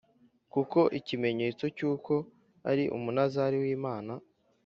kuko 0.53 0.79
ikimenyetso 0.99 1.65
cy 1.77 1.83
uko 1.91 2.13
ari 2.69 2.83
Umunaziri 2.97 3.57
w 3.63 3.65
Imana 3.77 4.13